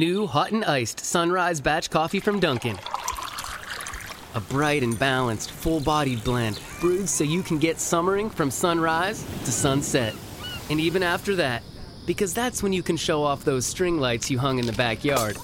New 0.00 0.26
hot 0.26 0.50
and 0.50 0.64
iced 0.64 0.98
sunrise 1.00 1.60
batch 1.60 1.90
coffee 1.90 2.20
from 2.20 2.40
Dunkin'. 2.40 2.78
A 4.34 4.40
bright 4.40 4.82
and 4.82 4.98
balanced, 4.98 5.50
full 5.50 5.78
bodied 5.78 6.24
blend 6.24 6.58
brewed 6.80 7.06
so 7.06 7.22
you 7.22 7.42
can 7.42 7.58
get 7.58 7.78
summering 7.78 8.30
from 8.30 8.50
sunrise 8.50 9.22
to 9.44 9.52
sunset. 9.52 10.14
And 10.70 10.80
even 10.80 11.02
after 11.02 11.36
that, 11.36 11.62
because 12.06 12.32
that's 12.32 12.62
when 12.62 12.72
you 12.72 12.82
can 12.82 12.96
show 12.96 13.22
off 13.22 13.44
those 13.44 13.66
string 13.66 14.00
lights 14.00 14.30
you 14.30 14.38
hung 14.38 14.58
in 14.58 14.64
the 14.64 14.72
backyard. 14.72 15.36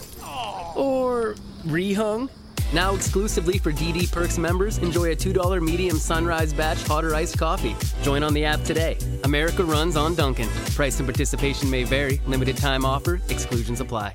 Or 0.75 1.35
rehung. 1.67 2.31
Now 2.73 2.95
exclusively 2.95 3.59
for 3.59 3.73
DD 3.73 4.11
Perks 4.11 4.39
members, 4.39 4.79
enjoy 4.79 5.13
a 5.13 5.17
$2 5.17 5.63
medium 5.63 5.99
sunrise 5.99 6.55
batch 6.55 6.83
hot 6.85 7.05
or 7.05 7.15
iced 7.15 7.37
coffee. 7.39 7.77
Join 8.01 8.23
on 8.23 8.33
the 8.33 8.47
app 8.47 8.63
today. 8.63 8.97
America 9.25 9.63
runs 9.63 9.99
on 9.99 10.15
Duncan. 10.15 10.49
Price 10.75 10.99
and 10.99 11.07
participation 11.07 11.69
may 11.69 11.85
vary. 11.85 12.23
Limited 12.27 12.57
time 12.57 12.87
offer. 12.87 13.21
Exclusions 13.29 13.83
apply. 13.83 14.15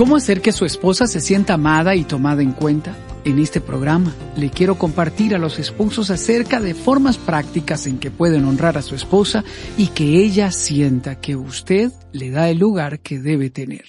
¿Cómo 0.00 0.16
hacer 0.16 0.40
que 0.40 0.52
su 0.52 0.64
esposa 0.64 1.06
se 1.06 1.20
sienta 1.20 1.52
amada 1.52 1.94
y 1.94 2.04
tomada 2.04 2.40
en 2.40 2.52
cuenta? 2.52 2.96
En 3.26 3.38
este 3.38 3.60
programa 3.60 4.14
le 4.34 4.48
quiero 4.48 4.78
compartir 4.78 5.34
a 5.34 5.38
los 5.38 5.58
esposos 5.58 6.08
acerca 6.08 6.58
de 6.58 6.72
formas 6.72 7.18
prácticas 7.18 7.86
en 7.86 7.98
que 7.98 8.10
pueden 8.10 8.46
honrar 8.46 8.78
a 8.78 8.82
su 8.82 8.94
esposa 8.94 9.44
y 9.76 9.88
que 9.88 10.24
ella 10.24 10.52
sienta 10.52 11.20
que 11.20 11.36
usted 11.36 11.92
le 12.12 12.30
da 12.30 12.48
el 12.48 12.56
lugar 12.56 13.00
que 13.00 13.18
debe 13.18 13.50
tener. 13.50 13.84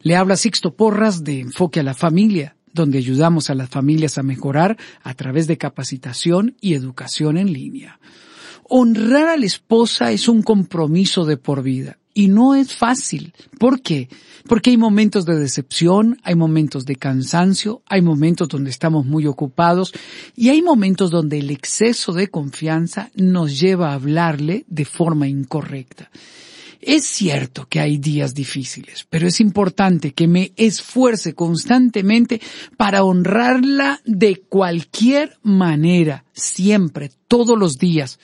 Le 0.00 0.16
habla 0.16 0.38
Sixto 0.38 0.76
Porras 0.76 1.24
de 1.24 1.40
Enfoque 1.40 1.80
a 1.80 1.82
la 1.82 1.92
Familia, 1.92 2.56
donde 2.72 2.96
ayudamos 2.96 3.50
a 3.50 3.54
las 3.54 3.68
familias 3.68 4.16
a 4.16 4.22
mejorar 4.22 4.78
a 5.02 5.12
través 5.12 5.46
de 5.46 5.58
capacitación 5.58 6.56
y 6.62 6.72
educación 6.72 7.36
en 7.36 7.52
línea. 7.52 8.00
Honrar 8.66 9.28
a 9.28 9.36
la 9.36 9.44
esposa 9.44 10.10
es 10.10 10.26
un 10.26 10.40
compromiso 10.42 11.26
de 11.26 11.36
por 11.36 11.62
vida 11.62 11.98
y 12.14 12.28
no 12.28 12.54
es 12.54 12.74
fácil. 12.74 13.34
¿Por 13.58 13.82
qué? 13.82 14.08
Porque 14.48 14.70
hay 14.70 14.76
momentos 14.76 15.26
de 15.26 15.38
decepción, 15.38 16.18
hay 16.22 16.36
momentos 16.36 16.86
de 16.86 16.96
cansancio, 16.96 17.82
hay 17.86 18.02
momentos 18.02 18.48
donde 18.48 18.70
estamos 18.70 19.04
muy 19.04 19.26
ocupados 19.26 19.92
y 20.36 20.50
hay 20.50 20.62
momentos 20.62 21.10
donde 21.10 21.38
el 21.38 21.50
exceso 21.50 22.12
de 22.12 22.28
confianza 22.28 23.10
nos 23.14 23.58
lleva 23.58 23.90
a 23.90 23.94
hablarle 23.94 24.64
de 24.68 24.84
forma 24.84 25.26
incorrecta. 25.26 26.10
Es 26.86 27.06
cierto 27.06 27.66
que 27.66 27.80
hay 27.80 27.96
días 27.96 28.34
difíciles, 28.34 29.06
pero 29.08 29.26
es 29.26 29.40
importante 29.40 30.12
que 30.12 30.28
me 30.28 30.52
esfuerce 30.56 31.34
constantemente 31.34 32.42
para 32.76 33.04
honrarla 33.04 34.02
de 34.04 34.42
cualquier 34.42 35.38
manera, 35.42 36.26
siempre, 36.34 37.10
todos 37.26 37.58
los 37.58 37.78
días. 37.78 38.18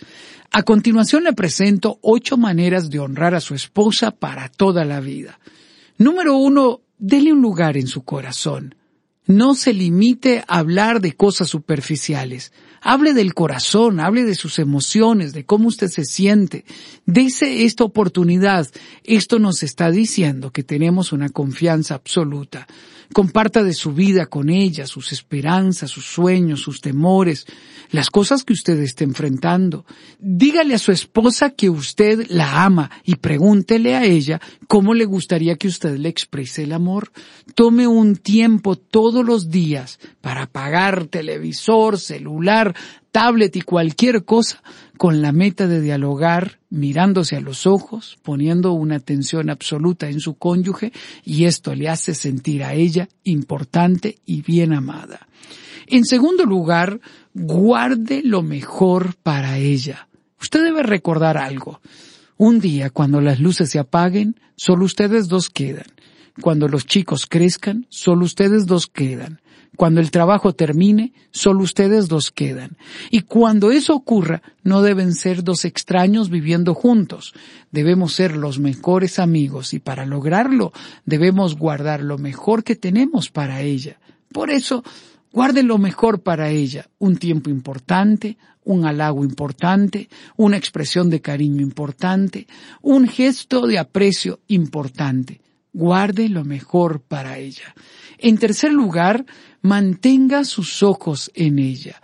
A 0.53 0.65
continuación 0.65 1.23
le 1.23 1.33
presento 1.33 2.01
ocho 2.03 2.37
maneras 2.37 2.91
de 2.91 2.99
honrar 2.99 3.35
a 3.37 3.41
su 3.41 3.55
esposa 3.55 4.11
para 4.11 4.49
toda 4.49 4.85
la 4.85 4.99
vida. 4.99 5.39
Número 5.97 6.37
uno, 6.37 6.81
dele 6.99 7.33
un 7.33 7.41
lugar 7.41 7.77
en 7.77 7.87
su 7.87 8.03
corazón. 8.03 8.75
No 9.27 9.55
se 9.55 9.73
limite 9.73 10.43
a 10.49 10.59
hablar 10.59 11.01
de 11.01 11.13
cosas 11.13 11.49
superficiales. 11.49 12.53
Hable 12.81 13.15
del 13.15 13.33
corazón, 13.33 14.01
hable 14.01 14.25
de 14.25 14.35
sus 14.35 14.59
emociones, 14.59 15.33
de 15.33 15.47
cómo 15.47 15.69
usted 15.69 15.87
se 15.87 16.05
siente. 16.05 16.65
Dese 17.07 17.65
esta 17.65 17.85
oportunidad. 17.85 18.67
Esto 19.05 19.39
nos 19.39 19.63
está 19.63 19.93
diciendo 19.93 20.51
que 20.51 20.65
tenemos 20.65 21.13
una 21.13 21.29
confianza 21.29 21.95
absoluta. 21.95 22.67
Comparta 23.13 23.65
de 23.65 23.75
su 23.75 23.93
vida 23.93 24.27
con 24.27 24.51
ella, 24.51 24.87
sus 24.87 25.13
esperanzas, 25.13 25.91
sus 25.91 26.05
sueños, 26.05 26.61
sus 26.61 26.81
temores, 26.81 27.47
las 27.91 28.09
cosas 28.09 28.45
que 28.45 28.53
usted 28.53 28.79
esté 28.79 29.05
enfrentando. 29.05 29.85
Dígale 30.21 30.75
a 30.75 30.79
su 30.79 30.93
esposa 30.93 31.51
que 31.51 31.71
usted 31.71 32.27
la 32.29 32.65
ama 32.65 32.91
y 33.05 33.17
pregúntele 33.17 33.97
a 33.97 34.05
ella 34.05 34.41
cómo 34.69 34.95
le 34.95 35.07
gustaría 35.07 35.57
que 35.57 35.69
usted 35.69 35.97
le 35.97 36.09
exprese 36.09 36.63
el 36.63 36.73
amor. 36.73 37.11
Tome 37.57 37.89
un 37.89 38.17
tiempo 38.17 38.77
todos 38.77 39.25
los 39.25 39.51
días 39.51 39.99
para 40.21 40.43
apagar 40.43 41.07
televisor, 41.07 41.99
celular, 41.99 42.77
tablet 43.11 43.57
y 43.57 43.63
cualquier 43.63 44.25
cosa 44.25 44.63
con 44.97 45.23
la 45.23 45.33
meta 45.33 45.67
de 45.67 45.81
dialogar 45.81 46.59
mirándose 46.69 47.37
a 47.37 47.41
los 47.41 47.67
ojos, 47.67 48.19
poniendo 48.23 48.73
una 48.73 48.97
atención 48.97 49.51
absoluta 49.51 50.09
en 50.09 50.21
su 50.21 50.35
cónyuge 50.35 50.93
y 51.25 51.45
esto 51.45 51.75
le 51.75 51.89
hace 51.89 52.15
sentir 52.15 52.65
a 52.65 52.75
ella 52.75 53.09
importante 53.25 54.19
y 54.27 54.43
bien 54.43 54.73
amada. 54.73 55.27
En 55.87 56.05
segundo 56.05 56.45
lugar, 56.45 57.01
guarde 57.35 58.23
lo 58.23 58.43
mejor 58.43 59.17
para 59.23 59.59
ella. 59.59 60.09
Usted 60.41 60.63
debe 60.63 60.83
recordar 60.83 61.37
algo. 61.37 61.81
Un 62.37 62.61
día, 62.61 62.91
cuando 62.91 63.21
las 63.21 63.41
luces 63.41 63.71
se 63.71 63.79
apaguen, 63.79 64.41
solo 64.57 64.85
ustedes 64.85 65.29
dos 65.29 65.51
quedan. 65.51 65.87
Cuando 66.41 66.69
los 66.69 66.87
chicos 66.87 67.27
crezcan, 67.27 67.87
solo 67.89 68.25
ustedes 68.25 68.67
dos 68.67 68.87
quedan. 68.87 69.41
Cuando 69.77 70.01
el 70.01 70.11
trabajo 70.11 70.53
termine, 70.53 71.13
solo 71.31 71.63
ustedes 71.63 72.09
dos 72.09 72.31
quedan. 72.31 72.77
Y 73.11 73.23
cuando 73.23 73.71
eso 73.71 73.95
ocurra, 73.95 74.43
no 74.63 74.83
deben 74.83 75.15
ser 75.15 75.43
dos 75.43 75.65
extraños 75.65 76.29
viviendo 76.29 76.75
juntos. 76.75 77.33
Debemos 77.71 78.13
ser 78.13 78.37
los 78.37 78.59
mejores 78.59 79.19
amigos 79.19 79.73
y 79.73 79.79
para 79.79 80.05
lograrlo 80.07 80.73
debemos 81.07 81.57
guardar 81.57 82.03
lo 82.03 82.19
mejor 82.19 82.63
que 82.65 82.77
tenemos 82.77 83.31
para 83.31 83.63
ella. 83.63 83.99
Por 84.33 84.51
eso, 84.51 84.85
guarde 85.33 85.63
lo 85.63 85.79
mejor 85.79 86.21
para 86.21 86.51
ella. 86.51 86.89
Un 86.99 87.17
tiempo 87.17 87.49
importante, 87.49 88.37
un 88.65 88.85
halago 88.85 89.25
importante, 89.25 90.09
una 90.37 90.57
expresión 90.57 91.11
de 91.11 91.21
cariño 91.21 91.63
importante, 91.63 92.47
un 92.83 93.09
gesto 93.09 93.67
de 93.67 93.79
aprecio 93.79 94.41
importante. 94.49 95.41
Guarde 95.73 96.29
lo 96.29 96.45
mejor 96.45 97.01
para 97.01 97.39
ella. 97.39 97.75
En 98.19 98.39
tercer 98.39 98.73
lugar, 98.73 99.25
mantenga 99.63 100.45
sus 100.45 100.83
ojos 100.83 101.31
en 101.35 101.59
ella. 101.59 102.01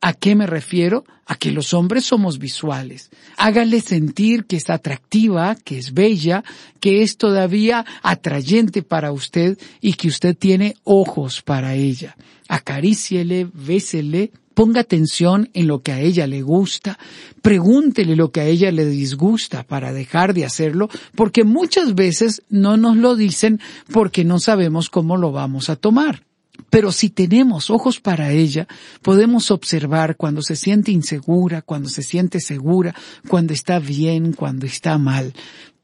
¿A 0.00 0.12
qué 0.12 0.34
me 0.34 0.46
refiero? 0.46 1.04
A 1.26 1.34
que 1.34 1.50
los 1.50 1.74
hombres 1.74 2.04
somos 2.04 2.38
visuales. 2.38 3.10
Hágale 3.36 3.80
sentir 3.80 4.44
que 4.44 4.56
es 4.56 4.70
atractiva, 4.70 5.56
que 5.56 5.78
es 5.78 5.94
bella, 5.94 6.44
que 6.80 7.02
es 7.02 7.16
todavía 7.16 7.84
atrayente 8.02 8.82
para 8.82 9.10
usted 9.10 9.58
y 9.80 9.94
que 9.94 10.08
usted 10.08 10.36
tiene 10.36 10.76
ojos 10.84 11.42
para 11.42 11.74
ella. 11.74 12.16
Acaríciele, 12.48 13.48
bésele, 13.52 14.30
ponga 14.56 14.80
atención 14.80 15.50
en 15.52 15.66
lo 15.66 15.82
que 15.82 15.92
a 15.92 16.00
ella 16.00 16.26
le 16.26 16.40
gusta, 16.40 16.98
pregúntele 17.42 18.16
lo 18.16 18.32
que 18.32 18.40
a 18.40 18.46
ella 18.46 18.72
le 18.72 18.86
disgusta 18.86 19.64
para 19.64 19.92
dejar 19.92 20.32
de 20.32 20.46
hacerlo, 20.46 20.88
porque 21.14 21.44
muchas 21.44 21.94
veces 21.94 22.42
no 22.48 22.78
nos 22.78 22.96
lo 22.96 23.16
dicen 23.16 23.60
porque 23.92 24.24
no 24.24 24.40
sabemos 24.40 24.88
cómo 24.88 25.18
lo 25.18 25.30
vamos 25.30 25.68
a 25.68 25.76
tomar. 25.76 26.24
Pero 26.70 26.90
si 26.90 27.10
tenemos 27.10 27.68
ojos 27.68 28.00
para 28.00 28.32
ella, 28.32 28.66
podemos 29.02 29.50
observar 29.50 30.16
cuando 30.16 30.40
se 30.40 30.56
siente 30.56 30.90
insegura, 30.90 31.60
cuando 31.60 31.90
se 31.90 32.02
siente 32.02 32.40
segura, 32.40 32.94
cuando 33.28 33.52
está 33.52 33.78
bien, 33.78 34.32
cuando 34.32 34.64
está 34.64 34.96
mal. 34.96 35.34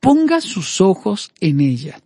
Ponga 0.00 0.40
sus 0.40 0.80
ojos 0.80 1.30
en 1.40 1.60
ella. 1.60 2.00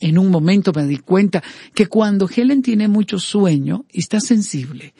En 0.00 0.18
un 0.18 0.32
momento 0.32 0.72
me 0.74 0.84
di 0.84 0.98
cuenta 0.98 1.44
que 1.74 1.86
cuando 1.86 2.28
Helen 2.28 2.60
tiene 2.60 2.88
mucho 2.88 3.20
sueño, 3.20 3.84
está 3.92 4.18
sensible. 4.18 4.94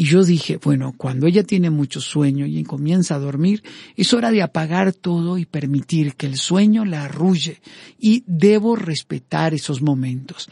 Y 0.00 0.04
yo 0.04 0.22
dije, 0.22 0.60
bueno, 0.62 0.94
cuando 0.96 1.26
ella 1.26 1.42
tiene 1.42 1.70
mucho 1.70 2.00
sueño 2.00 2.46
y 2.46 2.62
comienza 2.62 3.16
a 3.16 3.18
dormir, 3.18 3.64
es 3.96 4.12
hora 4.12 4.30
de 4.30 4.42
apagar 4.42 4.92
todo 4.92 5.38
y 5.38 5.44
permitir 5.44 6.14
que 6.14 6.26
el 6.26 6.36
sueño 6.36 6.84
la 6.84 7.06
arrulle. 7.06 7.60
Y 7.98 8.22
debo 8.28 8.76
respetar 8.76 9.54
esos 9.54 9.82
momentos. 9.82 10.48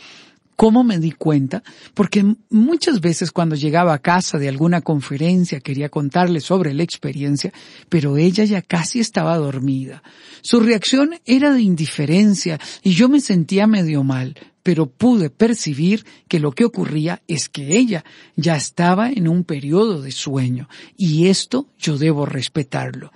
¿Cómo 0.56 0.82
me 0.82 0.98
di 0.98 1.12
cuenta? 1.12 1.62
Porque 1.94 2.25
muchas 2.50 3.00
veces 3.00 3.31
cuando 3.31 3.54
llegaba 3.54 3.94
a 3.94 4.00
casa 4.00 4.37
de 4.37 4.48
alguna 4.48 4.81
conferencia 4.81 5.60
quería 5.60 5.90
contarle 5.90 6.40
sobre 6.40 6.75
la 6.75 6.82
experiencia, 6.82 7.52
pero 7.88 8.16
ella 8.16 8.42
ya 8.42 8.62
casi 8.62 8.99
estaba 8.99 9.37
dormida. 9.37 10.02
Su 10.42 10.58
reacción 10.58 11.20
era 11.25 11.52
de 11.52 11.62
indiferencia 11.62 12.58
y 12.82 12.94
yo 12.94 13.08
me 13.08 13.20
sentía 13.20 13.69
medio 13.69 14.02
mal, 14.02 14.34
pero 14.66 14.86
pude 14.86 15.30
percibir 15.30 16.04
que 16.26 16.40
lo 16.40 16.50
que 16.50 16.64
ocurría 16.64 17.22
es 17.28 17.48
que 17.48 17.76
ella 17.78 18.04
ya 18.34 18.56
estaba 18.56 19.12
en 19.12 19.28
un 19.28 19.44
periodo 19.44 20.02
de 20.02 20.10
sueño 20.10 20.68
y 20.96 21.28
esto 21.28 21.68
yo 21.78 21.98
debo 21.98 22.26
respetarlo. 22.26 23.12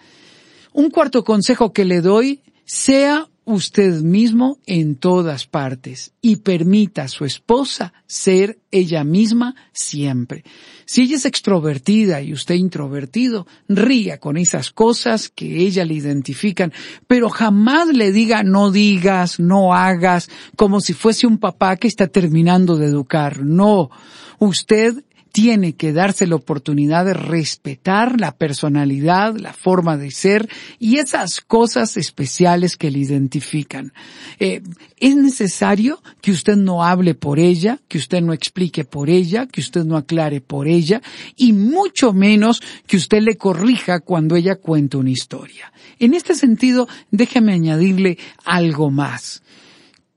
Un 0.72 0.90
cuarto 0.90 1.24
consejo 1.24 1.72
que 1.72 1.84
le 1.84 2.02
doy, 2.02 2.40
sea 2.64 3.28
usted 3.44 4.00
mismo 4.02 4.58
en 4.66 4.96
todas 4.96 5.46
partes 5.46 6.12
y 6.20 6.36
permita 6.36 7.04
a 7.04 7.08
su 7.08 7.24
esposa 7.24 7.92
ser 8.06 8.58
ella 8.70 9.04
misma 9.04 9.54
siempre. 9.72 10.44
Si 10.84 11.02
ella 11.02 11.16
es 11.16 11.24
extrovertida 11.24 12.20
y 12.20 12.32
usted 12.32 12.56
introvertido, 12.56 13.46
ría 13.68 14.18
con 14.18 14.36
esas 14.36 14.70
cosas 14.70 15.28
que 15.28 15.58
ella 15.58 15.84
le 15.84 15.94
identifican, 15.94 16.72
pero 17.06 17.28
jamás 17.30 17.88
le 17.88 18.12
diga 18.12 18.42
no 18.42 18.70
digas, 18.70 19.40
no 19.40 19.74
hagas, 19.74 20.28
como 20.56 20.80
si 20.80 20.92
fuese 20.92 21.26
un 21.26 21.38
papá 21.38 21.76
que 21.76 21.88
está 21.88 22.08
terminando 22.08 22.76
de 22.76 22.86
educar. 22.86 23.44
No, 23.44 23.90
usted 24.38 25.04
tiene 25.32 25.74
que 25.74 25.92
darse 25.92 26.26
la 26.26 26.36
oportunidad 26.36 27.04
de 27.04 27.14
respetar 27.14 28.20
la 28.20 28.32
personalidad, 28.32 29.36
la 29.36 29.52
forma 29.52 29.96
de 29.96 30.10
ser 30.10 30.48
y 30.78 30.96
esas 30.96 31.40
cosas 31.40 31.96
especiales 31.96 32.76
que 32.76 32.90
le 32.90 32.98
identifican. 32.98 33.92
Eh, 34.38 34.62
es 34.98 35.16
necesario 35.16 36.02
que 36.20 36.32
usted 36.32 36.56
no 36.56 36.84
hable 36.84 37.14
por 37.14 37.38
ella, 37.38 37.78
que 37.88 37.98
usted 37.98 38.20
no 38.20 38.32
explique 38.32 38.84
por 38.84 39.08
ella, 39.08 39.46
que 39.46 39.60
usted 39.60 39.84
no 39.84 39.96
aclare 39.96 40.40
por 40.40 40.68
ella 40.68 41.00
y 41.36 41.52
mucho 41.52 42.12
menos 42.12 42.60
que 42.86 42.96
usted 42.96 43.22
le 43.22 43.36
corrija 43.36 44.00
cuando 44.00 44.36
ella 44.36 44.56
cuenta 44.56 44.98
una 44.98 45.10
historia. 45.10 45.72
En 45.98 46.14
este 46.14 46.34
sentido, 46.34 46.88
déjeme 47.10 47.52
añadirle 47.52 48.18
algo 48.44 48.90
más. 48.90 49.42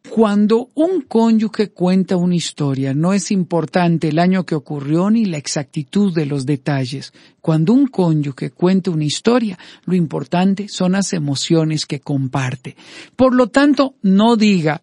Cuando 0.09 0.69
un 0.75 1.01
cónyuge 1.01 1.71
cuenta 1.71 2.17
una 2.17 2.35
historia, 2.35 2.93
no 2.93 3.13
es 3.13 3.31
importante 3.31 4.09
el 4.09 4.19
año 4.19 4.45
que 4.45 4.53
ocurrió 4.53 5.09
ni 5.09 5.25
la 5.25 5.37
exactitud 5.37 6.13
de 6.13 6.25
los 6.25 6.45
detalles. 6.45 7.13
Cuando 7.41 7.73
un 7.73 7.87
cónyuge 7.87 8.51
cuenta 8.51 8.91
una 8.91 9.05
historia, 9.05 9.57
lo 9.85 9.95
importante 9.95 10.67
son 10.67 10.91
las 10.91 11.13
emociones 11.13 11.85
que 11.85 11.99
comparte. 11.99 12.75
Por 13.15 13.33
lo 13.33 13.47
tanto, 13.47 13.95
no 14.01 14.35
diga, 14.35 14.81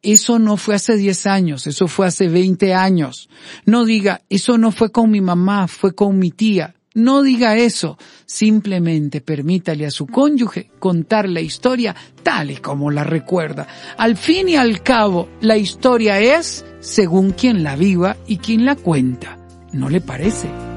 eso 0.00 0.40
no 0.40 0.56
fue 0.56 0.74
hace 0.74 0.96
10 0.96 1.26
años, 1.26 1.66
eso 1.66 1.86
fue 1.86 2.06
hace 2.06 2.28
20 2.28 2.74
años. 2.74 3.28
No 3.64 3.84
diga, 3.84 4.22
eso 4.28 4.58
no 4.58 4.72
fue 4.72 4.90
con 4.90 5.10
mi 5.10 5.20
mamá, 5.20 5.68
fue 5.68 5.94
con 5.94 6.18
mi 6.18 6.32
tía. 6.32 6.74
No 6.94 7.22
diga 7.22 7.56
eso, 7.56 7.96
simplemente 8.26 9.20
permítale 9.20 9.86
a 9.86 9.90
su 9.90 10.06
cónyuge 10.06 10.70
contar 10.78 11.28
la 11.28 11.40
historia 11.40 11.94
tal 12.22 12.50
y 12.50 12.56
como 12.56 12.90
la 12.90 13.04
recuerda. 13.04 13.66
Al 13.96 14.16
fin 14.16 14.48
y 14.48 14.56
al 14.56 14.82
cabo, 14.82 15.28
la 15.40 15.56
historia 15.56 16.20
es 16.20 16.64
según 16.80 17.32
quien 17.32 17.62
la 17.62 17.76
viva 17.76 18.16
y 18.26 18.38
quien 18.38 18.66
la 18.66 18.76
cuenta. 18.76 19.38
¿No 19.72 19.88
le 19.88 20.00
parece? 20.00 20.71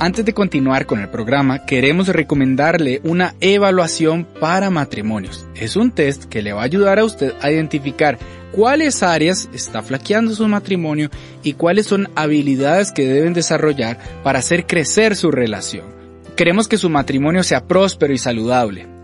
Antes 0.00 0.24
de 0.24 0.32
continuar 0.32 0.86
con 0.86 1.00
el 1.00 1.08
programa, 1.08 1.66
queremos 1.66 2.06
recomendarle 2.06 3.00
una 3.02 3.34
evaluación 3.40 4.24
para 4.38 4.70
matrimonios. 4.70 5.44
Es 5.56 5.74
un 5.74 5.90
test 5.90 6.26
que 6.26 6.40
le 6.40 6.52
va 6.52 6.60
a 6.60 6.66
ayudar 6.66 7.00
a 7.00 7.04
usted 7.04 7.32
a 7.40 7.50
identificar 7.50 8.16
cuáles 8.52 9.02
áreas 9.02 9.48
está 9.52 9.82
flaqueando 9.82 10.36
su 10.36 10.46
matrimonio 10.46 11.10
y 11.42 11.54
cuáles 11.54 11.86
son 11.86 12.08
habilidades 12.14 12.92
que 12.92 13.08
deben 13.08 13.32
desarrollar 13.32 13.98
para 14.22 14.38
hacer 14.38 14.66
crecer 14.66 15.16
su 15.16 15.32
relación. 15.32 15.86
Queremos 16.36 16.68
que 16.68 16.78
su 16.78 16.88
matrimonio 16.88 17.42
sea 17.42 17.66
próspero 17.66 18.14
y 18.14 18.18
saludable 18.18 18.97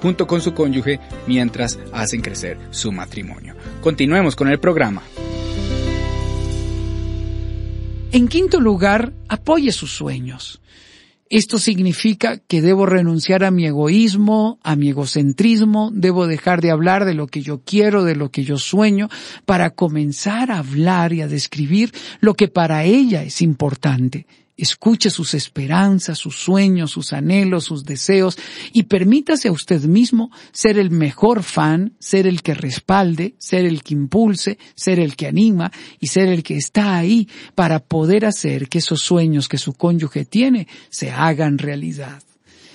junto 0.00 0.26
con 0.26 0.40
su 0.40 0.54
cónyuge 0.54 1.00
mientras 1.26 1.78
hacen 1.92 2.20
crecer 2.20 2.58
su 2.70 2.92
matrimonio. 2.92 3.54
Continuemos 3.80 4.36
con 4.36 4.48
el 4.48 4.58
programa. 4.58 5.02
En 8.12 8.28
quinto 8.28 8.60
lugar, 8.60 9.12
apoye 9.28 9.72
sus 9.72 9.92
sueños. 9.92 10.60
Esto 11.28 11.58
significa 11.58 12.38
que 12.38 12.62
debo 12.62 12.86
renunciar 12.86 13.42
a 13.42 13.50
mi 13.50 13.66
egoísmo, 13.66 14.60
a 14.62 14.76
mi 14.76 14.90
egocentrismo, 14.90 15.90
debo 15.92 16.28
dejar 16.28 16.60
de 16.60 16.70
hablar 16.70 17.04
de 17.04 17.14
lo 17.14 17.26
que 17.26 17.42
yo 17.42 17.62
quiero, 17.64 18.04
de 18.04 18.14
lo 18.14 18.30
que 18.30 18.44
yo 18.44 18.58
sueño, 18.58 19.08
para 19.44 19.70
comenzar 19.70 20.52
a 20.52 20.58
hablar 20.58 21.12
y 21.12 21.22
a 21.22 21.28
describir 21.28 21.92
lo 22.20 22.34
que 22.34 22.46
para 22.46 22.84
ella 22.84 23.24
es 23.24 23.42
importante. 23.42 24.26
Escuche 24.58 25.10
sus 25.10 25.34
esperanzas, 25.34 26.16
sus 26.16 26.36
sueños, 26.36 26.90
sus 26.90 27.12
anhelos, 27.12 27.64
sus 27.64 27.84
deseos 27.84 28.38
y 28.72 28.84
permítase 28.84 29.48
a 29.48 29.52
usted 29.52 29.82
mismo 29.82 30.30
ser 30.52 30.78
el 30.78 30.90
mejor 30.90 31.42
fan, 31.42 31.94
ser 31.98 32.26
el 32.26 32.42
que 32.42 32.54
respalde, 32.54 33.34
ser 33.38 33.66
el 33.66 33.82
que 33.82 33.92
impulse, 33.92 34.58
ser 34.74 34.98
el 34.98 35.14
que 35.14 35.26
anima 35.26 35.70
y 36.00 36.06
ser 36.06 36.28
el 36.28 36.42
que 36.42 36.56
está 36.56 36.96
ahí 36.96 37.28
para 37.54 37.80
poder 37.80 38.24
hacer 38.24 38.70
que 38.70 38.78
esos 38.78 39.02
sueños 39.02 39.46
que 39.46 39.58
su 39.58 39.74
cónyuge 39.74 40.24
tiene 40.24 40.68
se 40.88 41.10
hagan 41.10 41.58
realidad. 41.58 42.22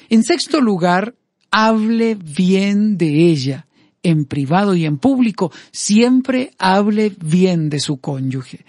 En 0.09 0.23
sexto 0.23 0.61
lugar, 0.61 1.15
hable 1.49 2.13
bien 2.15 2.97
de 2.97 3.31
ella 3.31 3.65
en 4.03 4.25
privado 4.25 4.75
y 4.75 4.85
en 4.85 4.97
público, 4.97 5.51
siempre 5.71 6.51
hable 6.57 7.13
bien 7.23 7.69
de 7.69 7.79
su 7.79 7.97
cónyuge. 7.97 8.65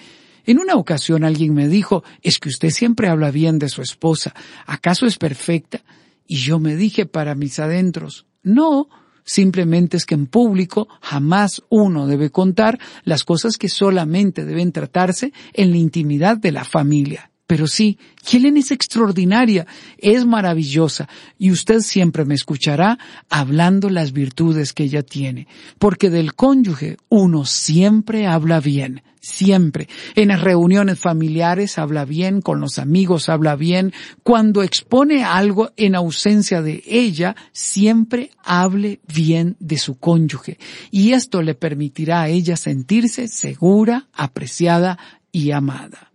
En 0.47 0.59
una 0.59 0.75
ocasión 0.75 1.25
alguien 1.25 1.55
me 1.55 1.69
dijo, 1.69 2.05
es 2.23 2.39
que 2.39 2.49
usted 2.49 2.71
siempre 2.71 3.09
habla 3.09 3.31
bien 3.31 3.59
de 3.59 3.69
su 3.69 3.83
esposa, 3.83 4.35
¿acaso 4.67 5.07
es 5.07 5.19
perfecta? 5.19 5.83
Y 6.27 6.37
yo 6.37 6.59
me 6.59 6.77
dije 6.77 7.07
para 7.07 7.35
mis 7.35 7.59
adentros, 7.59 8.27
no, 8.43 8.89
simplemente 9.25 9.97
es 9.97 10.07
que 10.07 10.15
en 10.15 10.27
público 10.27 10.89
jamás 11.01 11.63
uno 11.69 12.07
debe 12.07 12.31
contar 12.31 12.79
las 13.05 13.25
cosas 13.25 13.57
que 13.57 13.69
solamente 13.69 14.45
deben 14.45 14.73
tratarse 14.73 15.33
en 15.53 15.71
la 15.71 15.77
intimidad 15.77 16.37
de 16.37 16.53
la 16.53 16.65
familia. 16.65 17.32
Pero 17.53 17.67
sí, 17.67 17.99
Helen 18.33 18.57
es 18.57 18.71
extraordinaria, 18.71 19.67
es 19.99 20.25
maravillosa 20.25 21.07
y 21.39 21.51
usted 21.51 21.81
siempre 21.81 22.25
me 22.25 22.33
escuchará 22.35 22.99
hablando 23.29 23.91
las 23.91 24.15
virtudes 24.15 24.73
que 24.73 24.85
ella 24.85 25.03
tiene, 25.03 25.47
porque 25.79 26.09
del 26.09 26.33
cónyuge 26.33 26.97
uno 27.11 27.45
siempre 27.45 28.27
habla 28.27 28.61
bien, 28.61 29.03
siempre. 29.21 29.87
En 30.15 30.29
las 30.29 30.41
reuniones 30.41 30.99
familiares 30.99 31.77
habla 31.77 32.07
bien, 32.07 32.41
con 32.41 32.59
los 32.59 32.79
amigos 32.79 33.29
habla 33.29 33.55
bien, 33.55 33.93
cuando 34.23 34.63
expone 34.63 35.23
algo 35.23 35.73
en 35.77 35.95
ausencia 35.95 36.63
de 36.63 36.83
ella, 36.87 37.37
siempre 37.53 38.31
hable 38.43 39.01
bien 39.15 39.57
de 39.61 39.77
su 39.77 39.99
cónyuge 39.99 40.57
y 40.91 41.13
esto 41.13 41.43
le 41.43 41.55
permitirá 41.55 42.23
a 42.23 42.29
ella 42.31 42.57
sentirse 42.57 43.29
segura, 43.29 44.09
apreciada 44.15 44.99
y 45.33 45.51
amada. 45.51 46.12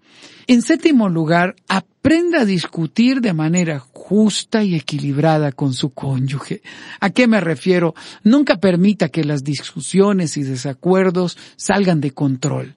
En 0.50 0.62
séptimo 0.62 1.10
lugar, 1.10 1.58
aprenda 1.68 2.42
a 2.42 2.46
discutir 2.46 3.20
de 3.20 3.34
manera 3.34 3.80
justa 3.80 4.64
y 4.64 4.76
equilibrada 4.76 5.52
con 5.52 5.74
su 5.74 5.90
cónyuge. 5.90 6.62
¿A 7.02 7.10
qué 7.10 7.28
me 7.28 7.42
refiero? 7.42 7.96
Nunca 8.24 8.56
permita 8.56 9.10
que 9.10 9.26
las 9.26 9.44
discusiones 9.44 10.38
y 10.38 10.44
desacuerdos 10.44 11.38
salgan 11.58 12.00
de 12.00 12.12
control. 12.12 12.76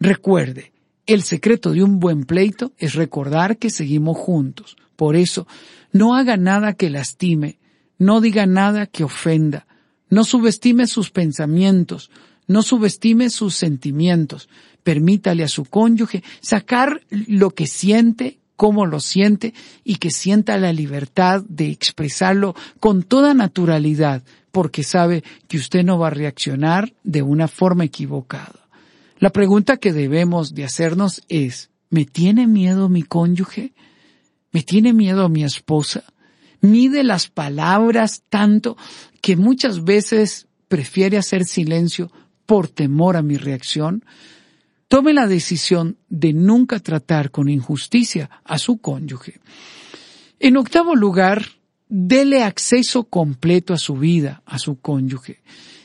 Recuerde, 0.00 0.72
el 1.06 1.22
secreto 1.22 1.70
de 1.70 1.84
un 1.84 2.00
buen 2.00 2.24
pleito 2.24 2.72
es 2.76 2.94
recordar 2.94 3.56
que 3.56 3.70
seguimos 3.70 4.18
juntos. 4.18 4.76
Por 4.96 5.14
eso, 5.14 5.46
no 5.92 6.16
haga 6.16 6.36
nada 6.36 6.72
que 6.72 6.90
lastime, 6.90 7.60
no 7.98 8.20
diga 8.20 8.46
nada 8.46 8.86
que 8.86 9.04
ofenda, 9.04 9.68
no 10.08 10.24
subestime 10.24 10.88
sus 10.88 11.12
pensamientos, 11.12 12.10
no 12.46 12.62
subestime 12.62 13.30
sus 13.30 13.54
sentimientos. 13.54 14.48
Permítale 14.82 15.44
a 15.44 15.48
su 15.48 15.64
cónyuge 15.64 16.22
sacar 16.40 17.02
lo 17.10 17.50
que 17.50 17.66
siente, 17.66 18.38
cómo 18.56 18.86
lo 18.86 19.00
siente 19.00 19.54
y 19.84 19.96
que 19.96 20.10
sienta 20.10 20.58
la 20.58 20.72
libertad 20.72 21.42
de 21.48 21.70
expresarlo 21.70 22.54
con 22.80 23.02
toda 23.02 23.34
naturalidad, 23.34 24.22
porque 24.50 24.82
sabe 24.82 25.24
que 25.48 25.56
usted 25.56 25.84
no 25.84 25.98
va 25.98 26.08
a 26.08 26.10
reaccionar 26.10 26.92
de 27.04 27.22
una 27.22 27.48
forma 27.48 27.84
equivocada. 27.84 28.68
La 29.18 29.30
pregunta 29.30 29.76
que 29.76 29.92
debemos 29.92 30.54
de 30.54 30.64
hacernos 30.64 31.22
es, 31.28 31.70
¿me 31.90 32.04
tiene 32.04 32.46
miedo 32.46 32.88
mi 32.88 33.02
cónyuge? 33.02 33.72
¿Me 34.50 34.62
tiene 34.62 34.92
miedo 34.92 35.28
mi 35.28 35.44
esposa? 35.44 36.04
Mide 36.60 37.02
las 37.04 37.28
palabras 37.28 38.22
tanto 38.28 38.76
que 39.20 39.36
muchas 39.36 39.84
veces 39.84 40.48
prefiere 40.68 41.18
hacer 41.18 41.44
silencio 41.44 42.10
por 42.46 42.68
temor 42.68 43.16
a 43.16 43.22
mi 43.22 43.36
reacción, 43.36 44.04
tome 44.88 45.12
la 45.12 45.26
decisión 45.26 45.96
de 46.08 46.32
nunca 46.32 46.80
tratar 46.80 47.30
con 47.30 47.48
injusticia 47.48 48.30
a 48.44 48.58
su 48.58 48.78
cónyuge. 48.78 49.40
En 50.38 50.56
octavo 50.56 50.94
lugar, 50.94 51.46
dele 51.88 52.42
acceso 52.42 53.04
completo 53.04 53.74
a 53.74 53.78
su 53.78 53.96
vida, 53.96 54.42
a 54.44 54.58
su 54.58 54.80
cónyuge. 54.80 55.40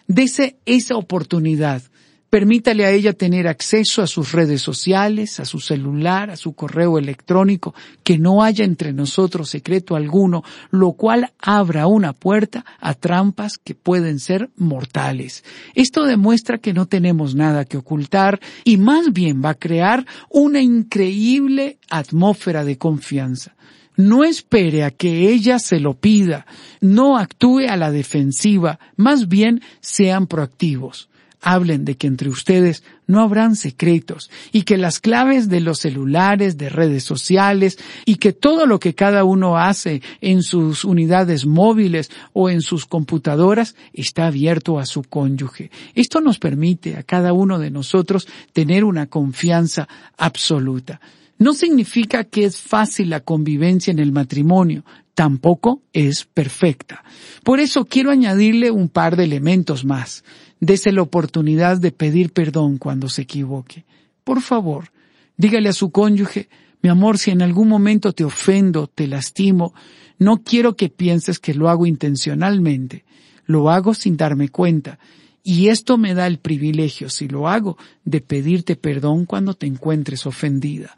Dese 0.07 0.57
esa 0.65 0.95
oportunidad. 0.95 1.83
Permítale 2.29 2.85
a 2.85 2.91
ella 2.91 3.13
tener 3.13 3.47
acceso 3.47 4.01
a 4.01 4.07
sus 4.07 4.33
redes 4.33 4.61
sociales, 4.61 5.39
a 5.39 5.45
su 5.45 5.61
celular, 5.61 6.29
a 6.29 6.35
su 6.35 6.51
correo 6.51 6.97
electrónico, 6.97 7.73
que 8.03 8.17
no 8.17 8.43
haya 8.43 8.65
entre 8.65 8.91
nosotros 8.91 9.49
secreto 9.49 9.95
alguno, 9.95 10.43
lo 10.69 10.91
cual 10.91 11.31
abra 11.39 11.87
una 11.87 12.11
puerta 12.11 12.65
a 12.81 12.95
trampas 12.95 13.57
que 13.57 13.75
pueden 13.75 14.19
ser 14.19 14.49
mortales. 14.57 15.45
Esto 15.73 16.03
demuestra 16.03 16.57
que 16.57 16.73
no 16.73 16.85
tenemos 16.85 17.33
nada 17.33 17.63
que 17.63 17.77
ocultar 17.77 18.41
y 18.65 18.75
más 18.75 19.13
bien 19.13 19.41
va 19.43 19.51
a 19.51 19.55
crear 19.55 20.05
una 20.29 20.59
increíble 20.59 21.77
atmósfera 21.89 22.65
de 22.65 22.77
confianza. 22.77 23.55
No 23.95 24.25
espere 24.25 24.83
a 24.83 24.91
que 24.91 25.29
ella 25.29 25.59
se 25.59 25.79
lo 25.79 25.93
pida, 25.93 26.45
no 26.81 27.17
actúe 27.17 27.69
a 27.69 27.77
la 27.77 27.89
defensiva, 27.89 28.79
más 28.97 29.29
bien 29.29 29.61
sean 29.79 30.27
proactivos 30.27 31.07
hablen 31.47 31.85
de 31.85 31.95
que 31.95 32.07
entre 32.07 32.27
ustedes 32.27 32.83
no 33.07 33.21
habrán 33.21 33.55
secretos 33.55 34.29
y 34.51 34.63
que 34.63 34.75
las 34.75 34.99
claves 34.99 35.47
de 35.47 35.61
los 35.61 35.79
celulares, 35.79 36.57
de 36.57 36.67
redes 36.67 37.05
sociales 37.05 37.77
y 38.05 38.15
que 38.15 38.33
todo 38.33 38.65
lo 38.65 38.81
que 38.81 38.95
cada 38.95 39.23
uno 39.23 39.57
hace 39.57 40.01
en 40.19 40.43
sus 40.43 40.83
unidades 40.83 41.45
móviles 41.45 42.11
o 42.33 42.49
en 42.49 42.61
sus 42.61 42.85
computadoras 42.85 43.75
está 43.93 44.27
abierto 44.27 44.77
a 44.77 44.85
su 44.85 45.03
cónyuge. 45.03 45.71
Esto 45.95 46.19
nos 46.19 46.37
permite 46.37 46.97
a 46.97 47.03
cada 47.03 47.31
uno 47.31 47.59
de 47.59 47.71
nosotros 47.71 48.27
tener 48.51 48.83
una 48.83 49.07
confianza 49.07 49.87
absoluta. 50.17 50.99
No 51.39 51.53
significa 51.53 52.25
que 52.25 52.43
es 52.43 52.59
fácil 52.59 53.09
la 53.09 53.21
convivencia 53.21 53.91
en 53.91 53.99
el 53.99 54.11
matrimonio, 54.11 54.83
tampoco 55.13 55.81
es 55.93 56.25
perfecta. 56.25 57.03
Por 57.43 57.59
eso 57.59 57.85
quiero 57.85 58.11
añadirle 58.11 58.69
un 58.69 58.89
par 58.89 59.15
de 59.15 59.23
elementos 59.23 59.85
más. 59.85 60.23
Dese 60.59 60.91
la 60.91 61.01
oportunidad 61.01 61.77
de 61.77 61.91
pedir 61.91 62.31
perdón 62.31 62.77
cuando 62.77 63.09
se 63.09 63.23
equivoque. 63.23 63.85
Por 64.23 64.41
favor, 64.41 64.91
dígale 65.37 65.69
a 65.69 65.73
su 65.73 65.91
cónyuge, 65.91 66.49
mi 66.81 66.89
amor, 66.89 67.17
si 67.17 67.31
en 67.31 67.41
algún 67.41 67.67
momento 67.67 68.13
te 68.13 68.23
ofendo, 68.23 68.87
te 68.87 69.07
lastimo, 69.07 69.73
no 70.19 70.43
quiero 70.43 70.75
que 70.75 70.89
pienses 70.89 71.39
que 71.39 71.53
lo 71.53 71.69
hago 71.69 71.85
intencionalmente. 71.85 73.03
Lo 73.45 73.69
hago 73.69 73.93
sin 73.93 74.17
darme 74.17 74.49
cuenta. 74.49 74.99
Y 75.43 75.69
esto 75.69 75.97
me 75.97 76.13
da 76.13 76.27
el 76.27 76.39
privilegio, 76.39 77.09
si 77.09 77.27
lo 77.27 77.47
hago, 77.47 77.77
de 78.03 78.21
pedirte 78.21 78.75
perdón 78.75 79.25
cuando 79.25 79.53
te 79.53 79.65
encuentres 79.65 80.25
ofendida. 80.25 80.97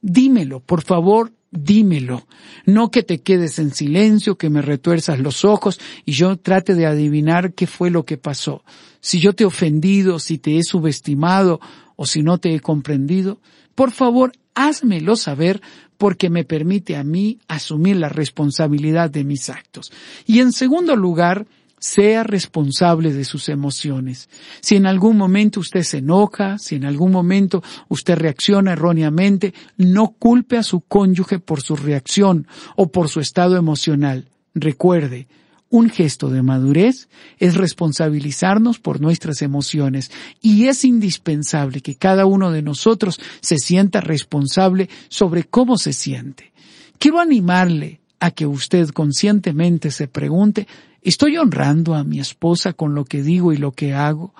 Dímelo, 0.00 0.60
por 0.60 0.82
favor, 0.82 1.32
dímelo. 1.50 2.26
No 2.64 2.90
que 2.90 3.02
te 3.02 3.20
quedes 3.20 3.58
en 3.58 3.72
silencio, 3.74 4.36
que 4.36 4.50
me 4.50 4.62
retuerzas 4.62 5.18
los 5.18 5.44
ojos 5.44 5.80
y 6.04 6.12
yo 6.12 6.36
trate 6.36 6.74
de 6.74 6.86
adivinar 6.86 7.54
qué 7.54 7.66
fue 7.66 7.90
lo 7.90 8.04
que 8.04 8.16
pasó. 8.16 8.64
Si 9.00 9.20
yo 9.20 9.32
te 9.34 9.44
he 9.44 9.46
ofendido, 9.46 10.18
si 10.18 10.38
te 10.38 10.58
he 10.58 10.62
subestimado 10.62 11.60
o 11.96 12.06
si 12.06 12.22
no 12.22 12.38
te 12.38 12.54
he 12.54 12.60
comprendido, 12.60 13.40
por 13.74 13.92
favor, 13.92 14.32
házmelo 14.54 15.16
saber 15.16 15.60
porque 15.96 16.30
me 16.30 16.44
permite 16.44 16.96
a 16.96 17.04
mí 17.04 17.38
asumir 17.46 17.96
la 17.96 18.08
responsabilidad 18.08 19.10
de 19.10 19.24
mis 19.24 19.50
actos. 19.50 19.92
Y 20.26 20.40
en 20.40 20.52
segundo 20.52 20.96
lugar, 20.96 21.46
sea 21.80 22.22
responsable 22.22 23.12
de 23.12 23.24
sus 23.24 23.48
emociones. 23.48 24.28
Si 24.60 24.76
en 24.76 24.86
algún 24.86 25.16
momento 25.16 25.58
usted 25.60 25.82
se 25.82 25.98
enoja, 25.98 26.58
si 26.58 26.76
en 26.76 26.84
algún 26.84 27.10
momento 27.10 27.62
usted 27.88 28.16
reacciona 28.16 28.72
erróneamente, 28.72 29.54
no 29.76 30.14
culpe 30.18 30.58
a 30.58 30.62
su 30.62 30.80
cónyuge 30.82 31.40
por 31.40 31.62
su 31.62 31.74
reacción 31.74 32.46
o 32.76 32.92
por 32.92 33.08
su 33.08 33.18
estado 33.18 33.56
emocional. 33.56 34.28
Recuerde, 34.54 35.26
un 35.70 35.88
gesto 35.88 36.28
de 36.28 36.42
madurez 36.42 37.08
es 37.38 37.54
responsabilizarnos 37.54 38.78
por 38.78 39.00
nuestras 39.00 39.40
emociones 39.40 40.10
y 40.42 40.66
es 40.66 40.84
indispensable 40.84 41.80
que 41.80 41.94
cada 41.94 42.26
uno 42.26 42.50
de 42.50 42.60
nosotros 42.60 43.20
se 43.40 43.56
sienta 43.58 44.00
responsable 44.00 44.90
sobre 45.08 45.44
cómo 45.44 45.78
se 45.78 45.92
siente. 45.92 46.52
Quiero 46.98 47.20
animarle 47.20 47.99
a 48.20 48.30
que 48.30 48.46
usted 48.46 48.88
conscientemente 48.90 49.90
se 49.90 50.06
pregunte 50.06 50.66
¿Estoy 51.02 51.38
honrando 51.38 51.94
a 51.94 52.04
mi 52.04 52.20
esposa 52.20 52.74
con 52.74 52.94
lo 52.94 53.06
que 53.06 53.22
digo 53.22 53.54
y 53.54 53.56
lo 53.56 53.72
que 53.72 53.94
hago? 53.94 54.34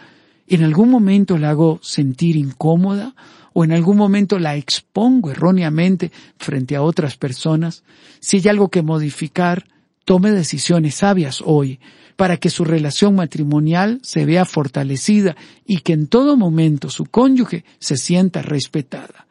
¿En 0.47 0.63
algún 0.63 0.91
momento 0.91 1.39
la 1.39 1.51
hago 1.51 1.79
sentir 1.83 2.37
incómoda? 2.37 3.15
¿O 3.55 3.65
en 3.65 3.73
algún 3.73 3.97
momento 3.97 4.39
la 4.39 4.57
expongo 4.57 5.31
erróneamente 5.31 6.13
frente 6.37 6.77
a 6.77 6.83
otras 6.83 7.17
personas? 7.17 7.83
Si 8.21 8.37
hay 8.37 8.49
algo 8.49 8.69
que 8.69 8.83
modificar, 8.83 9.65
tome 10.05 10.33
decisiones 10.33 10.97
sabias 10.97 11.43
hoy 11.45 11.81
para 12.17 12.37
que 12.37 12.51
su 12.51 12.67
relación 12.67 13.15
matrimonial 13.15 13.99
se 14.03 14.27
vea 14.27 14.45
fortalecida 14.45 15.37
y 15.65 15.79
que 15.79 15.95
en 15.95 16.09
todo 16.09 16.37
momento 16.37 16.91
su 16.91 17.07
cónyuge 17.07 17.65
se 17.79 17.97
sienta 17.97 18.43
respetada. 18.43 19.27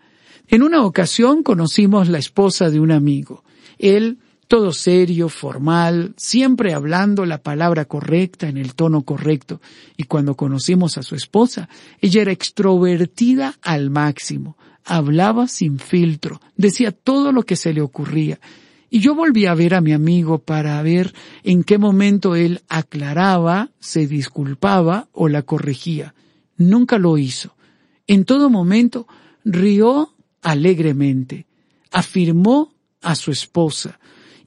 En 0.47 0.63
una 0.63 0.83
ocasión 0.83 1.43
conocimos 1.43 2.09
la 2.09 2.17
esposa 2.17 2.71
de 2.71 2.79
un 2.79 2.91
amigo. 2.91 3.43
Él 3.77 4.17
todo 4.49 4.73
serio, 4.73 5.29
formal, 5.29 6.15
siempre 6.17 6.73
hablando 6.73 7.23
la 7.23 7.43
palabra 7.43 7.85
correcta 7.85 8.49
en 8.49 8.57
el 8.57 8.73
tono 8.73 9.03
correcto. 9.03 9.61
Y 9.95 10.05
cuando 10.05 10.33
conocimos 10.33 10.97
a 10.97 11.03
su 11.03 11.13
esposa, 11.13 11.69
ella 12.01 12.23
era 12.23 12.31
extrovertida 12.31 13.59
al 13.61 13.91
máximo, 13.91 14.57
hablaba 14.83 15.47
sin 15.47 15.77
filtro, 15.77 16.41
decía 16.57 16.91
todo 16.91 17.31
lo 17.31 17.43
que 17.43 17.55
se 17.55 17.73
le 17.73 17.81
ocurría. 17.81 18.39
Y 18.89 19.01
yo 19.01 19.13
volví 19.13 19.45
a 19.45 19.53
ver 19.53 19.75
a 19.75 19.81
mi 19.81 19.93
amigo 19.93 20.39
para 20.39 20.81
ver 20.81 21.13
en 21.43 21.63
qué 21.63 21.77
momento 21.77 22.35
él 22.35 22.63
aclaraba, 22.69 23.69
se 23.79 24.07
disculpaba 24.07 25.09
o 25.11 25.29
la 25.29 25.43
corregía. 25.43 26.15
Nunca 26.57 26.97
lo 26.97 27.19
hizo. 27.19 27.53
En 28.07 28.25
todo 28.25 28.49
momento 28.49 29.05
rió 29.45 30.15
alegremente, 30.41 31.45
afirmó 31.91 32.73
a 33.03 33.13
su 33.13 33.29
esposa, 33.29 33.99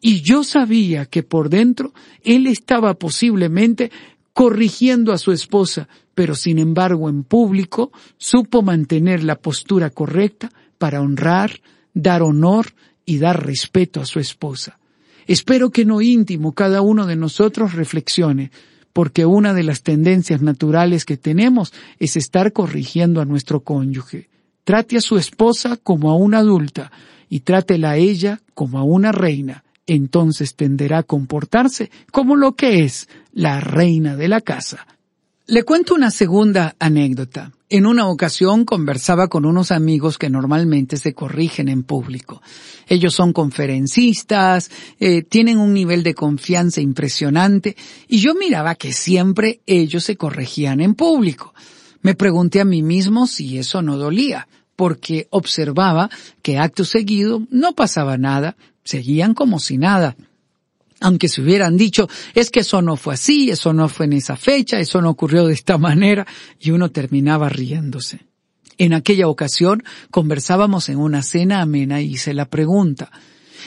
y 0.04 0.20
yo 0.20 0.42
sabía 0.42 1.06
que 1.06 1.22
por 1.22 1.48
dentro 1.48 1.94
él 2.24 2.48
estaba 2.48 2.94
posiblemente 2.94 3.92
corrigiendo 4.32 5.12
a 5.12 5.18
su 5.18 5.30
esposa, 5.30 5.88
pero 6.16 6.34
sin 6.34 6.58
embargo 6.58 7.08
en 7.08 7.22
público 7.22 7.92
supo 8.18 8.62
mantener 8.62 9.22
la 9.22 9.36
postura 9.36 9.90
correcta 9.90 10.50
para 10.76 11.00
honrar, 11.00 11.60
dar 11.94 12.22
honor 12.22 12.74
y 13.06 13.18
dar 13.18 13.46
respeto 13.46 14.00
a 14.00 14.04
su 14.04 14.18
esposa. 14.18 14.80
Espero 15.28 15.70
que 15.70 15.84
no 15.84 16.02
íntimo 16.02 16.52
cada 16.52 16.82
uno 16.82 17.06
de 17.06 17.14
nosotros 17.14 17.74
reflexione, 17.74 18.50
porque 18.92 19.24
una 19.24 19.54
de 19.54 19.62
las 19.62 19.82
tendencias 19.82 20.42
naturales 20.42 21.04
que 21.04 21.16
tenemos 21.16 21.72
es 22.00 22.16
estar 22.16 22.52
corrigiendo 22.52 23.20
a 23.20 23.24
nuestro 23.24 23.60
cónyuge. 23.60 24.28
Trate 24.64 24.96
a 24.96 25.00
su 25.00 25.16
esposa 25.16 25.76
como 25.76 26.10
a 26.10 26.16
una 26.16 26.38
adulta 26.38 26.90
y 27.28 27.40
trátela 27.40 27.92
a 27.92 27.96
ella 27.98 28.40
como 28.54 28.80
a 28.80 28.82
una 28.82 29.12
reina 29.12 29.62
entonces 29.86 30.54
tenderá 30.54 30.98
a 30.98 31.02
comportarse 31.02 31.90
como 32.10 32.36
lo 32.36 32.52
que 32.52 32.84
es 32.84 33.08
la 33.32 33.60
reina 33.60 34.16
de 34.16 34.28
la 34.28 34.40
casa. 34.40 34.86
Le 35.46 35.64
cuento 35.64 35.94
una 35.94 36.10
segunda 36.10 36.76
anécdota. 36.78 37.52
En 37.68 37.86
una 37.86 38.06
ocasión 38.06 38.64
conversaba 38.64 39.28
con 39.28 39.44
unos 39.44 39.72
amigos 39.72 40.18
que 40.18 40.30
normalmente 40.30 40.98
se 40.98 41.14
corrigen 41.14 41.68
en 41.68 41.82
público. 41.82 42.42
Ellos 42.86 43.14
son 43.14 43.32
conferencistas, 43.32 44.70
eh, 45.00 45.22
tienen 45.22 45.58
un 45.58 45.72
nivel 45.72 46.02
de 46.02 46.14
confianza 46.14 46.80
impresionante 46.80 47.76
y 48.08 48.18
yo 48.18 48.34
miraba 48.34 48.74
que 48.74 48.92
siempre 48.92 49.62
ellos 49.66 50.04
se 50.04 50.16
corregían 50.16 50.80
en 50.80 50.94
público. 50.94 51.54
Me 52.02 52.14
pregunté 52.14 52.60
a 52.60 52.64
mí 52.64 52.82
mismo 52.82 53.26
si 53.26 53.58
eso 53.58 53.80
no 53.80 53.96
dolía, 53.96 54.48
porque 54.76 55.28
observaba 55.30 56.10
que 56.42 56.58
acto 56.58 56.84
seguido 56.84 57.46
no 57.50 57.72
pasaba 57.72 58.18
nada 58.18 58.56
seguían 58.84 59.34
como 59.34 59.58
si 59.58 59.78
nada. 59.78 60.16
Aunque 61.00 61.28
se 61.28 61.42
hubieran 61.42 61.76
dicho, 61.76 62.08
es 62.34 62.50
que 62.50 62.60
eso 62.60 62.80
no 62.80 62.96
fue 62.96 63.14
así, 63.14 63.50
eso 63.50 63.72
no 63.72 63.88
fue 63.88 64.06
en 64.06 64.14
esa 64.14 64.36
fecha, 64.36 64.78
eso 64.78 65.00
no 65.02 65.10
ocurrió 65.10 65.46
de 65.46 65.54
esta 65.54 65.78
manera, 65.78 66.26
y 66.60 66.70
uno 66.70 66.90
terminaba 66.90 67.48
riéndose. 67.48 68.26
En 68.78 68.94
aquella 68.94 69.28
ocasión 69.28 69.82
conversábamos 70.10 70.88
en 70.88 70.98
una 70.98 71.22
cena 71.22 71.60
amena 71.60 72.00
y 72.00 72.12
hice 72.12 72.34
la 72.34 72.46
pregunta, 72.46 73.10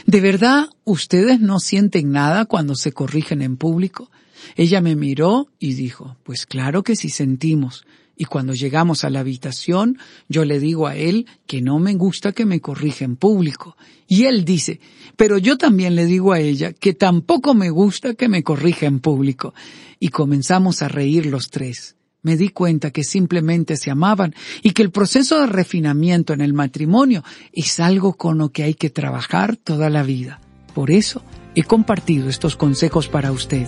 ¿de 0.06 0.20
verdad 0.20 0.68
ustedes 0.84 1.40
no 1.40 1.60
sienten 1.60 2.12
nada 2.12 2.46
cuando 2.46 2.76
se 2.76 2.92
corrigen 2.92 3.42
en 3.42 3.58
público? 3.58 4.10
Ella 4.56 4.82
me 4.82 4.96
miró 4.96 5.48
y 5.60 5.74
dijo, 5.74 6.18
pues 6.24 6.46
claro 6.46 6.84
que 6.84 6.96
sí 6.96 7.10
sentimos. 7.10 7.86
Y 8.18 8.26
cuando 8.26 8.54
llegamos 8.54 9.04
a 9.04 9.10
la 9.10 9.20
habitación, 9.20 9.98
yo 10.30 10.46
le 10.46 10.60
digo 10.60 10.88
a 10.88 10.96
él 10.96 11.28
que 11.48 11.62
no 11.62 11.80
me 11.80 11.94
gusta 11.96 12.32
que 12.32 12.46
me 12.46 12.62
corrija 12.62 13.06
en 13.06 13.18
público. 13.18 13.76
Y 14.08 14.26
él 14.26 14.46
dice, 14.46 14.80
pero 15.18 15.38
yo 15.38 15.58
también 15.58 15.96
le 15.96 16.06
digo 16.06 16.32
a 16.32 16.40
ella 16.40 16.74
que 16.74 16.94
tampoco 16.94 17.54
me 17.54 17.70
gusta 17.70 18.14
que 18.14 18.30
me 18.30 18.44
corrija 18.44 18.86
en 18.86 19.00
público. 19.00 19.54
Y 20.00 20.10
comenzamos 20.10 20.82
a 20.82 20.88
reír 20.88 21.26
los 21.26 21.50
tres. 21.50 21.96
Me 22.22 22.38
di 22.38 22.50
cuenta 22.50 22.90
que 22.90 23.04
simplemente 23.04 23.78
se 23.78 23.92
amaban 23.92 24.34
y 24.64 24.72
que 24.72 24.82
el 24.82 24.90
proceso 24.90 25.40
de 25.40 25.48
refinamiento 25.48 26.34
en 26.34 26.42
el 26.42 26.54
matrimonio 26.54 27.24
es 27.52 27.80
algo 27.80 28.14
con 28.14 28.40
lo 28.40 28.50
que 28.50 28.64
hay 28.64 28.74
que 28.74 28.90
trabajar 28.90 29.58
toda 29.58 29.90
la 29.90 30.02
vida. 30.02 30.42
Por 30.74 30.90
eso 30.90 31.22
he 31.54 31.64
compartido 31.64 32.30
estos 32.30 32.56
consejos 32.56 33.08
para 33.08 33.32
usted. 33.32 33.68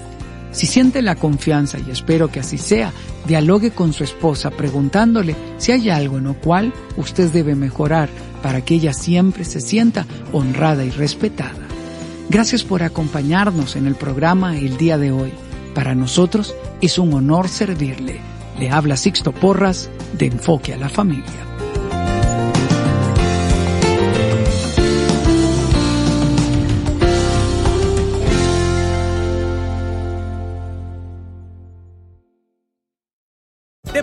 Si 0.58 0.66
siente 0.66 1.04
la 1.04 1.14
confianza, 1.14 1.78
y 1.78 1.92
espero 1.92 2.32
que 2.32 2.40
así 2.40 2.58
sea, 2.58 2.92
dialogue 3.28 3.70
con 3.70 3.94
su 3.94 4.04
esposa 4.04 4.50
preguntándole 4.50 5.36
si 5.60 5.72
hay 5.72 5.92
algo 5.92 6.18
en 6.18 6.24
lo 6.24 6.34
cual 6.34 6.74
usted 6.98 7.32
debe 7.32 7.54
mejorar 7.54 8.10
para 8.42 8.66
que 8.66 8.74
ella 8.74 8.92
siempre 8.92 9.46
se 9.46 9.62
sienta 9.62 10.08
honrada 10.34 10.84
y 10.84 10.90
respetada. 10.90 11.68
Gracias 12.32 12.64
por 12.64 12.82
acompañarnos 12.82 13.76
en 13.76 13.86
el 13.86 13.94
programa 13.94 14.58
el 14.58 14.78
día 14.78 14.98
de 14.98 15.12
hoy. 15.12 15.32
Para 15.76 15.94
nosotros 15.94 16.56
es 16.82 16.98
un 16.98 17.14
honor 17.14 17.50
servirle. 17.50 18.20
Le 18.60 18.72
habla 18.72 18.98
Sixto 18.98 19.34
Porras 19.34 19.92
de 20.18 20.26
Enfoque 20.26 20.74
a 20.74 20.78
la 20.78 20.90
Familia. 20.90 21.57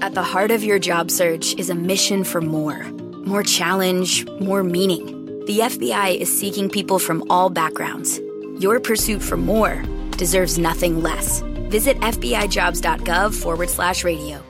At 0.00 0.14
the 0.14 0.22
heart 0.22 0.50
of 0.50 0.62
your 0.64 0.78
job 0.78 1.10
search 1.10 1.54
is 1.54 1.70
a 1.70 1.74
mission 1.74 2.24
for 2.24 2.40
more 2.40 2.86
more 3.28 3.42
challenge, 3.42 4.26
more 4.40 4.64
meaning. 4.64 5.04
The 5.44 5.60
FBI 5.60 6.16
is 6.16 6.40
seeking 6.40 6.70
people 6.70 6.98
from 6.98 7.22
all 7.30 7.50
backgrounds. 7.50 8.18
Your 8.58 8.80
pursuit 8.80 9.22
for 9.22 9.36
more 9.36 9.84
deserves 10.12 10.58
nothing 10.58 11.02
less. 11.02 11.40
Visit 11.68 11.98
FBIJobs.gov 11.98 13.34
forward 13.34 13.68
slash 13.68 14.02
radio. 14.02 14.42